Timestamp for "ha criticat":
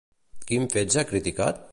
0.97-1.65